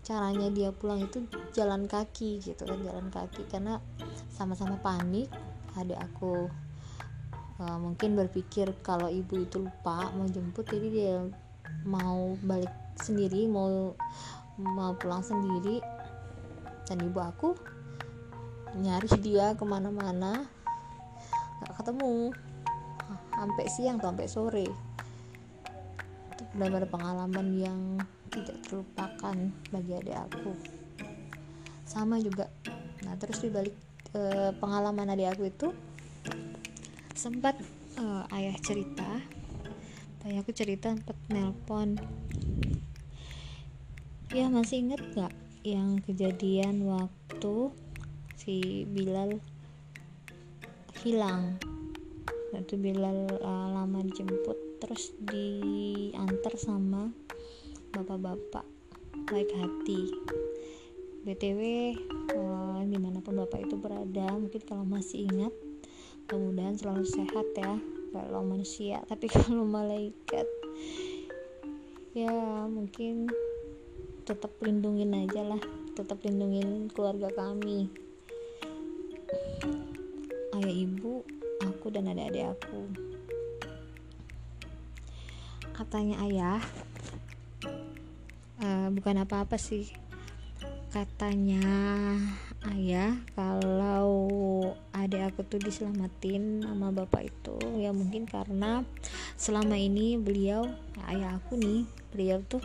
caranya 0.00 0.48
dia 0.48 0.72
pulang 0.72 1.04
itu 1.04 1.28
jalan 1.52 1.84
kaki 1.84 2.40
gitu 2.40 2.64
kan 2.64 2.80
jalan 2.80 3.12
kaki. 3.12 3.44
Karena 3.44 3.76
sama-sama 4.32 4.80
panik 4.80 5.28
adik 5.78 5.98
aku. 5.98 6.50
Uh, 7.62 7.78
mungkin 7.78 8.18
berpikir 8.18 8.74
kalau 8.82 9.06
ibu 9.06 9.44
itu 9.44 9.62
lupa 9.62 10.10
mau 10.18 10.26
jemput 10.26 10.66
jadi 10.66 10.88
dia 10.88 11.14
mau 11.86 12.34
balik 12.42 12.72
sendiri 12.98 13.46
mau 13.46 13.94
mau 14.58 14.92
pulang 14.98 15.24
sendiri. 15.24 15.80
Dan 16.88 17.08
ibu 17.08 17.20
aku 17.22 17.56
nyari 18.76 19.08
dia 19.24 19.56
ke 19.56 19.64
mana-mana. 19.64 20.44
Nggak 21.62 21.74
ketemu. 21.80 22.32
Sampai 23.32 23.66
siang 23.72 23.98
sampai 23.98 24.26
sore. 24.28 24.68
Itu 26.32 26.42
benar-benar 26.52 26.88
pengalaman 26.90 27.46
yang 27.56 27.80
tidak 28.32 28.60
terlupakan 28.64 29.36
bagi 29.72 29.92
adik 29.96 30.16
aku. 30.16 30.52
Sama 31.84 32.20
juga. 32.20 32.48
Nah 33.04 33.16
terus 33.18 33.44
dibalik 33.44 33.74
e, 34.12 34.52
pengalaman 34.56 35.12
adik 35.12 35.36
aku 35.36 35.48
itu 35.48 35.68
sempat 37.12 37.56
e, 37.96 38.04
ayah 38.32 38.56
cerita 38.60 39.08
ayah 40.22 40.38
aku 40.46 40.54
cerita 40.54 40.94
sempat 40.94 41.18
nelpon. 41.26 41.98
Ya 44.30 44.46
masih 44.46 44.86
inget 44.86 45.02
gak 45.18 45.34
yang 45.66 45.98
kejadian 46.06 46.86
waktu 46.86 47.74
si 48.38 48.86
Bilal 48.86 49.42
hilang? 51.02 51.58
Itu 52.54 52.78
Bilal 52.78 53.42
uh, 53.42 53.68
lama 53.74 53.98
dijemput 54.06 54.78
terus 54.78 55.10
diantar 55.26 56.54
sama 56.54 57.10
bapak-bapak 57.90 58.62
baik 59.26 59.50
hati. 59.58 60.06
Btw 61.26 61.60
uh, 62.38 62.61
di 62.92 63.00
mana 63.00 63.24
pun 63.24 63.40
bapak 63.40 63.64
itu 63.64 63.80
berada 63.80 64.36
mungkin 64.36 64.60
kalau 64.68 64.84
masih 64.84 65.24
ingat 65.24 65.48
mudah-mudahan 66.28 66.76
selalu 66.76 67.08
sehat 67.08 67.48
ya 67.56 67.80
kalau 68.12 68.44
manusia 68.44 69.00
tapi 69.10 69.32
kalau 69.32 69.64
malaikat. 69.64 70.44
Ya 72.12 72.68
mungkin 72.68 73.32
tetap 74.28 74.52
lindungin 74.60 75.16
aja 75.16 75.40
lah 75.40 75.62
tetap 75.96 76.20
lindungin 76.20 76.92
keluarga 76.92 77.32
kami. 77.32 77.88
Ayah 80.52 80.74
ibu 80.76 81.24
aku 81.64 81.88
dan 81.88 82.12
adik-adik 82.12 82.52
aku. 82.52 82.80
Katanya 85.72 86.20
ayah 86.28 86.60
uh, 88.60 88.88
bukan 88.92 89.24
apa-apa 89.24 89.56
sih. 89.56 89.88
Katanya 90.92 91.64
ayah 92.70 93.18
kalau 93.34 94.06
adik 94.94 95.34
aku 95.34 95.42
tuh 95.42 95.58
diselamatin 95.58 96.62
sama 96.62 96.94
bapak 96.94 97.26
itu 97.34 97.58
ya 97.82 97.90
mungkin 97.90 98.30
karena 98.30 98.86
selama 99.34 99.74
ini 99.74 100.14
beliau 100.14 100.70
ya 100.94 101.02
ayah 101.10 101.30
aku 101.42 101.58
nih 101.58 101.82
beliau 102.14 102.38
tuh 102.46 102.62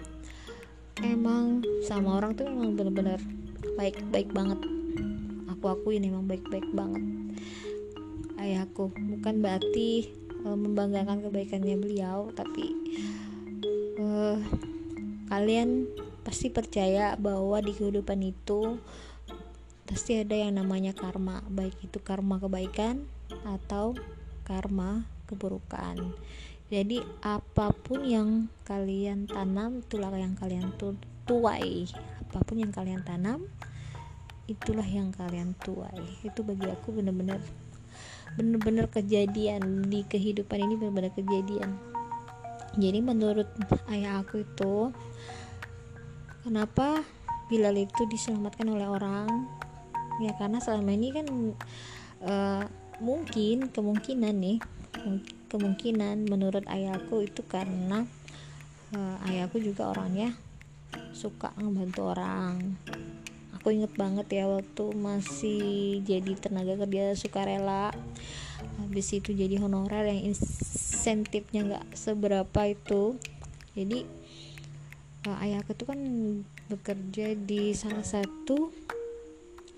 emang 1.01 1.65
sama 1.86 2.17
orang 2.17 2.33
tuh 2.33 2.45
emang 2.49 2.73
bener-bener 2.73 3.21
baik-baik 3.77 4.33
banget. 4.33 4.57
Aku 5.53 5.65
akuin 5.69 6.05
emang 6.05 6.25
baik-baik 6.25 6.65
banget. 6.73 7.03
Ayahku 8.38 8.93
bukan 8.93 9.41
berarti 9.41 10.13
uh, 10.45 10.57
membanggakan 10.57 11.25
kebaikannya 11.25 11.77
beliau 11.77 12.29
tapi 12.38 12.73
uh, 13.97 14.38
kalian 15.29 15.89
pasti 16.21 16.53
percaya 16.53 17.17
bahwa 17.17 17.57
di 17.65 17.73
kehidupan 17.73 18.21
itu 18.21 18.77
pasti 19.88 20.19
ada 20.19 20.36
yang 20.36 20.60
namanya 20.60 20.91
karma 20.91 21.39
baik 21.47 21.80
itu 21.80 22.04
karma 22.04 22.43
kebaikan 22.43 23.08
atau 23.47 23.95
karma 24.43 25.08
keburukan. 25.32 25.95
Jadi 26.67 27.00
apa 27.23 27.71
pun 27.71 28.04
yang 28.04 28.52
kalian 28.67 29.32
tanam 29.32 29.80
itulah 29.80 30.12
yang 30.12 30.36
kalian 30.36 30.76
tu 30.76 31.00
tuai. 31.23 31.88
Apa 32.28 32.43
pun 32.43 32.60
yang 32.60 32.76
kalian 32.76 33.08
tanam 33.08 33.47
itulah 34.52 34.84
yang 34.84 35.15
kalian 35.15 35.56
tuai. 35.63 36.04
Itu 36.19 36.43
bagi 36.43 36.67
aku 36.67 37.00
bener-bener 37.00 37.39
bener-bener 38.36 38.91
kejadian 38.91 39.88
di 39.88 40.04
kehidupan 40.04 40.60
ini 40.60 40.76
bener-bener 40.76 41.15
kejadian. 41.15 41.80
Jadi 42.76 43.00
menurut 43.00 43.47
ayah 43.88 44.19
aku 44.19 44.43
itu 44.43 44.91
kenapa 46.43 47.08
Bilal 47.47 47.80
itu 47.80 48.04
diselamatkan 48.12 48.67
oleh 48.67 48.91
orang 48.91 49.47
ya 50.23 50.34
karena 50.38 50.58
selama 50.58 50.91
ini 50.93 51.13
kan 51.13 51.27
uh, 52.25 52.63
mungkin 52.97 53.69
kemungkinan 53.69 54.36
nih 54.38 54.58
kemungkinan 55.47 56.27
menurut 56.27 56.65
ayahku 56.67 57.23
itu 57.23 57.45
karena 57.45 58.03
uh, 58.93 59.17
ayahku 59.30 59.62
juga 59.62 59.93
orangnya 59.93 60.36
suka 61.13 61.53
ngebantu 61.58 62.13
orang. 62.13 62.77
Aku 63.58 63.73
inget 63.73 63.93
banget 63.97 64.27
ya 64.32 64.45
waktu 64.47 64.86
masih 64.95 65.99
jadi 66.06 66.34
tenaga 66.38 66.77
kerja 66.86 67.17
sukarela 67.17 67.91
habis 68.80 69.08
itu 69.13 69.34
jadi 69.34 69.58
honorer 69.60 70.08
yang 70.08 70.34
insentifnya 70.34 71.62
nggak 71.67 71.88
seberapa 71.93 72.62
itu. 72.69 73.17
Jadi 73.77 74.06
uh, 75.30 75.38
ayahku 75.43 75.73
tuh 75.77 75.88
kan 75.93 75.99
bekerja 76.67 77.36
di 77.38 77.71
salah 77.71 78.03
satu 78.03 78.71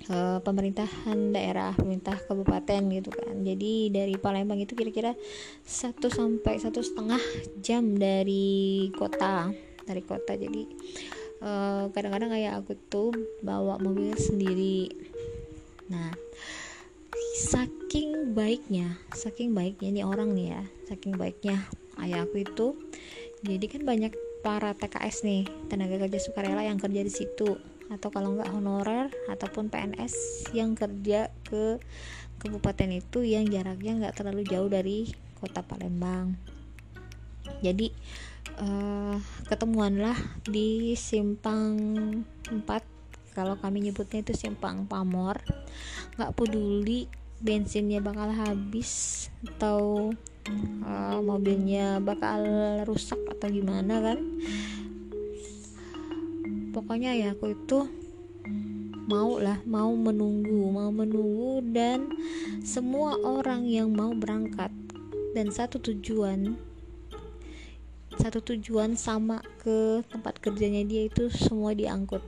uh, 0.09 0.39
pemerintahan 0.41 1.31
daerah 1.31 1.71
pemerintah 1.77 2.17
kabupaten 2.25 2.81
gitu 2.91 3.09
kan. 3.13 3.35
Jadi 3.45 3.93
dari 3.93 4.15
Palembang 4.17 4.59
itu 4.59 4.73
kira-kira 4.73 5.13
satu 5.63 6.09
sampai 6.09 6.57
satu 6.57 6.81
setengah 6.81 7.21
jam 7.61 7.95
dari 7.95 8.89
kota 8.97 9.53
dari 9.85 10.03
kota. 10.05 10.37
Jadi 10.37 10.69
eh, 11.41 11.83
kadang-kadang 11.89 12.29
kayak 12.29 12.53
aku 12.61 12.73
tuh 12.91 13.09
bawa 13.41 13.81
mobil 13.81 14.13
sendiri. 14.13 14.91
Nah 15.89 16.13
saking 17.39 18.35
baiknya 18.35 18.99
saking 19.15 19.55
baiknya 19.55 19.95
nih 19.95 20.05
orang 20.05 20.35
nih 20.35 20.59
ya 20.59 20.63
saking 20.91 21.15
baiknya 21.15 21.65
ayah 22.03 22.27
aku 22.27 22.43
itu. 22.43 22.67
Jadi 23.39 23.65
kan 23.71 23.81
banyak 23.87 24.13
para 24.43 24.75
TKS 24.75 25.23
nih 25.23 25.47
tenaga 25.71 25.95
kerja 25.95 26.19
sukarela 26.19 26.63
yang 26.63 26.75
kerja 26.75 27.01
di 27.03 27.11
situ 27.11 27.55
atau 27.89 28.09
kalau 28.13 28.37
nggak 28.37 28.53
honorer 28.53 29.09
ataupun 29.29 29.73
PNS 29.73 30.47
yang 30.53 30.77
kerja 30.77 31.33
ke 31.45 31.81
kabupaten 32.39 32.89
itu 32.93 33.25
yang 33.25 33.49
jaraknya 33.49 33.97
nggak 34.05 34.15
terlalu 34.15 34.45
jauh 34.45 34.69
dari 34.69 35.09
kota 35.41 35.65
Palembang. 35.65 36.37
Jadi 37.59 37.91
uh, 38.61 39.17
ketemuanlah 39.49 40.15
di 40.45 40.93
simpang 40.95 41.75
4 42.47 43.33
kalau 43.33 43.55
kami 43.57 43.89
nyebutnya 43.89 44.21
itu 44.21 44.33
simpang 44.37 44.85
pamor. 44.85 45.41
Nggak 46.15 46.33
peduli 46.37 47.09
bensinnya 47.39 48.03
bakal 48.03 48.35
habis 48.35 49.27
atau 49.55 50.11
uh, 50.83 51.19
mobilnya 51.23 52.03
bakal 52.03 52.43
rusak 52.83 53.19
atau 53.31 53.47
gimana 53.47 54.03
kan 54.03 54.19
pokoknya 56.69 57.17
ya 57.17 57.33
aku 57.33 57.53
itu 57.53 57.79
mau 59.09 59.41
lah 59.41 59.57
mau 59.65 59.89
menunggu 59.89 60.69
mau 60.69 60.93
menunggu 60.93 61.65
dan 61.73 62.13
semua 62.61 63.17
orang 63.17 63.65
yang 63.65 63.89
mau 63.89 64.13
berangkat. 64.13 64.69
Dan 65.29 65.53
satu 65.53 65.77
tujuan 65.77 66.57
satu 68.17 68.41
tujuan 68.41 68.97
sama 68.97 69.39
ke 69.61 70.01
tempat 70.09 70.41
kerjanya 70.41 70.81
dia 70.85 71.05
itu 71.05 71.29
semua 71.29 71.77
diangkut. 71.77 72.21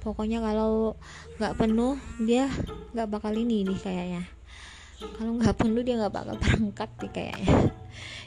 Pokoknya 0.00 0.42
kalau 0.42 0.96
nggak 1.36 1.54
penuh 1.60 1.94
dia 2.24 2.48
nggak 2.96 3.08
bakal 3.08 3.32
ini 3.36 3.68
nih 3.68 3.78
kayaknya. 3.80 4.22
Kalau 5.20 5.36
nggak 5.36 5.56
penuh 5.60 5.80
dia 5.84 5.94
nggak 6.00 6.14
bakal 6.16 6.34
berangkat 6.42 6.90
nih 7.00 7.12
kayaknya 7.12 7.81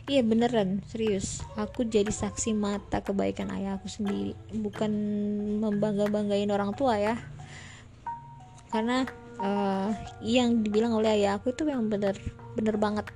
iya 0.05 0.21
beneran 0.21 0.81
serius. 0.89 1.41
Aku 1.57 1.85
jadi 1.85 2.09
saksi 2.09 2.53
mata 2.53 3.01
kebaikan 3.01 3.49
ayah 3.53 3.77
aku 3.77 3.89
sendiri. 3.89 4.37
Bukan 4.53 4.91
membangga 5.61 6.09
banggain 6.09 6.51
orang 6.53 6.73
tua 6.77 6.97
ya. 6.97 7.15
Karena 8.69 9.07
uh, 9.39 9.89
yang 10.23 10.61
dibilang 10.61 10.95
oleh 10.95 11.21
ayah 11.21 11.39
aku 11.39 11.55
itu 11.55 11.67
yang 11.67 11.87
bener 11.87 12.15
bener 12.55 12.75
banget. 12.77 13.07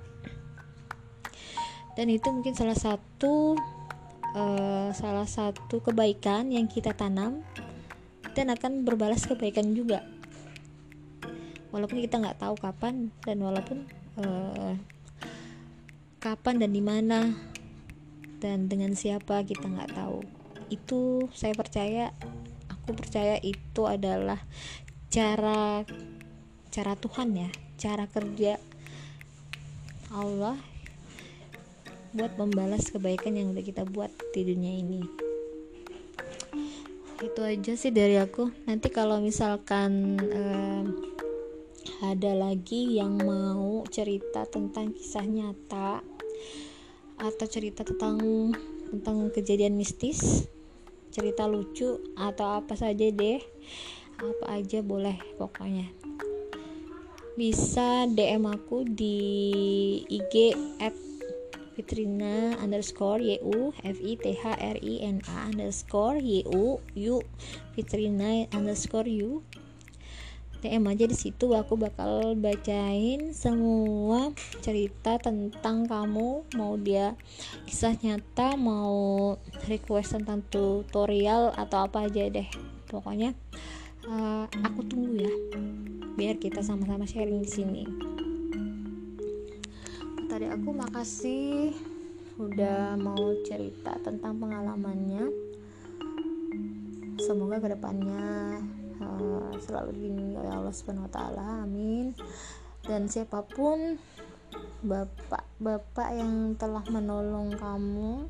Dan 2.00 2.08
itu 2.08 2.32
mungkin 2.32 2.56
salah 2.56 2.78
satu 2.78 3.60
uh, 4.36 4.90
salah 4.96 5.28
satu 5.28 5.84
kebaikan 5.84 6.48
yang 6.48 6.70
kita 6.70 6.96
tanam 6.96 7.44
dan 8.38 8.54
akan 8.54 8.88
berbalas 8.88 9.26
kebaikan 9.28 9.76
juga. 9.76 10.06
Walaupun 11.70 12.02
kita 12.02 12.18
nggak 12.18 12.40
tahu 12.42 12.56
kapan 12.58 13.14
dan 13.22 13.38
walaupun 13.46 13.86
uh, 14.18 14.74
kapan 16.20 16.60
dan 16.60 16.72
di 16.76 16.84
mana 16.84 17.32
dan 18.44 18.68
dengan 18.68 18.96
siapa 18.96 19.44
kita 19.48 19.66
nggak 19.66 19.96
tahu. 19.96 20.20
Itu 20.68 21.32
saya 21.32 21.56
percaya 21.56 22.12
aku 22.68 22.94
percaya 22.94 23.40
itu 23.40 23.88
adalah 23.88 24.44
cara 25.10 25.88
cara 26.70 26.94
Tuhan 27.00 27.34
ya 27.34 27.50
cara 27.80 28.06
kerja 28.06 28.62
Allah 30.14 30.60
buat 32.12 32.34
membalas 32.36 32.90
kebaikan 32.90 33.38
yang 33.38 33.54
udah 33.54 33.62
kita 33.62 33.86
buat 33.86 34.10
di 34.34 34.42
dunia 34.44 34.74
ini. 34.82 35.02
Itu 37.22 37.46
aja 37.46 37.78
sih 37.78 37.94
dari 37.94 38.18
aku. 38.18 38.50
Nanti 38.66 38.90
kalau 38.90 39.22
misalkan 39.22 40.18
um, 40.18 40.86
ada 42.02 42.32
lagi 42.34 42.98
yang 42.98 43.22
mau 43.22 43.86
cerita 43.92 44.50
tentang 44.50 44.96
kisah 44.96 45.28
nyata 45.28 46.02
atau 47.20 47.46
cerita 47.46 47.84
tentang 47.84 48.18
tentang 48.90 49.30
kejadian 49.30 49.76
mistis 49.76 50.48
cerita 51.10 51.46
lucu 51.50 52.00
atau 52.16 52.64
apa 52.64 52.74
saja 52.80 53.10
deh. 53.12 53.42
Apa 54.20 54.60
aja 54.60 54.80
boleh 54.84 55.16
pokoknya. 55.40 55.88
Bisa 57.40 58.04
DM 58.08 58.44
aku 58.52 58.84
di 58.84 59.18
IG 60.12 60.56
at 60.84 60.92
Fitrina 61.80 62.60
underscore 62.60 63.24
YU 63.24 63.72
F 63.80 63.98
I 64.04 64.20
T 64.20 64.36
H 64.36 64.44
R 64.60 64.76
I 64.76 64.96
N 65.00 65.24
A 65.32 65.48
underscore 65.48 66.20
YU 66.20 66.84
U 66.84 67.16
Fitrina 67.72 68.52
underscore 68.52 69.08
U 69.08 69.48
DM 70.60 70.92
aja 70.92 71.08
di 71.08 71.16
situ 71.16 71.56
aku 71.56 71.80
bakal 71.80 72.36
bacain 72.36 73.32
semua 73.32 74.36
cerita 74.60 75.16
tentang 75.16 75.88
kamu. 75.88 76.44
Mau 76.60 76.76
dia 76.76 77.16
kisah 77.64 77.96
nyata 77.96 78.60
mau 78.60 79.40
request 79.72 80.20
tentang 80.20 80.44
tutorial 80.52 81.56
atau 81.56 81.88
apa 81.88 82.12
aja 82.12 82.28
deh. 82.28 82.50
Pokoknya 82.92 83.32
uh, 84.04 84.52
aku 84.52 84.84
tunggu 84.84 85.24
ya 85.24 85.34
biar 86.20 86.36
kita 86.36 86.60
sama-sama 86.60 87.08
sharing 87.08 87.40
di 87.40 87.50
sini. 87.50 87.84
Tadi 90.28 90.44
aku 90.44 90.76
makasih 90.76 91.72
udah 92.36 93.00
mau 93.00 93.32
cerita 93.48 93.96
tentang 94.04 94.36
pengalamannya. 94.44 95.24
Semoga 97.24 97.64
ke 97.64 97.72
depannya 97.72 98.60
uh, 99.00 99.52
selalu 99.60 99.96
dilindungi 99.96 100.36
oleh 100.40 100.52
Allah 100.52 100.74
Subhanahu 100.76 101.08
Wa 101.08 101.14
Taala 101.14 101.66
amin. 101.66 102.14
Dan 102.84 103.12
siapa 103.12 103.44
pun 103.44 104.00
bapak-bapak 104.82 106.10
yang 106.16 106.58
telah 106.58 106.82
menolong 106.90 107.54
kamu 107.54 108.26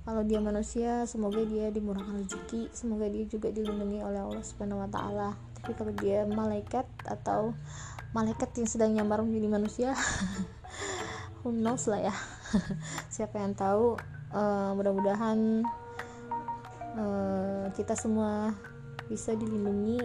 kalau 0.00 0.26
dia 0.26 0.40
manusia 0.40 1.04
semoga 1.04 1.44
dia 1.44 1.68
dimurahkan 1.70 2.24
rezeki 2.24 2.72
semoga 2.72 3.06
dia 3.06 3.28
juga 3.28 3.52
dilindungi 3.52 4.00
oleh 4.00 4.20
Allah 4.24 4.42
Subhanahu 4.42 4.82
Wa 4.86 4.90
Taala. 4.90 5.30
Tapi 5.60 5.72
kalau 5.76 5.92
dia 5.92 6.24
malaikat 6.24 6.88
atau 7.04 7.52
malaikat 8.16 8.48
yang 8.56 8.68
sedang 8.68 8.90
nyamar 8.96 9.20
menjadi 9.20 9.48
manusia 9.52 9.90
who 11.44 11.52
knows 11.52 11.84
lah 11.86 12.00
ya. 12.00 12.14
Siapa 13.14 13.38
yang 13.38 13.52
tahu 13.52 14.00
uh, 14.32 14.72
mudah-mudahan 14.74 15.62
uh, 16.96 17.68
kita 17.76 17.94
semua 17.94 18.56
bisa 19.10 19.34
dilindungi 19.34 19.98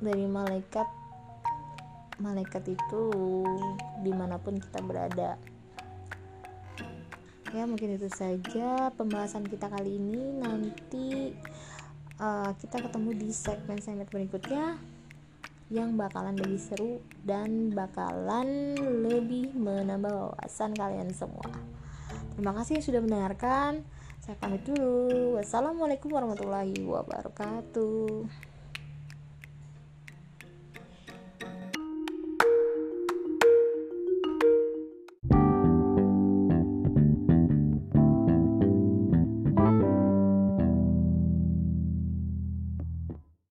dari 0.00 0.24
malaikat 0.24 0.88
malaikat 2.24 2.72
itu 2.72 3.04
di 4.00 4.12
mana 4.16 4.40
pun 4.40 4.56
kita 4.56 4.80
berada 4.80 5.36
ya 7.54 7.68
mungkin 7.68 8.00
itu 8.00 8.10
saja 8.10 8.90
pembahasan 8.96 9.46
kita 9.46 9.70
kali 9.70 10.00
ini 10.00 10.40
nanti 10.40 11.36
uh, 12.18 12.50
kita 12.58 12.82
ketemu 12.82 13.10
di 13.14 13.28
segmen-segmen 13.30 14.10
berikutnya 14.10 14.74
yang 15.72 15.94
bakalan 15.94 16.34
lebih 16.34 16.60
seru 16.60 17.00
dan 17.24 17.72
bakalan 17.72 18.76
lebih 19.06 19.54
menambah 19.56 20.12
wawasan 20.12 20.76
kalian 20.76 21.08
semua. 21.16 21.48
Terima 22.36 22.52
kasih 22.52 22.84
sudah 22.84 23.00
mendengarkan. 23.00 23.80
Saya 24.24 24.40
pamit 24.40 24.64
dulu. 24.64 25.36
Wassalamualaikum 25.36 26.08
warahmatullahi 26.08 26.80
wabarakatuh. 26.80 28.24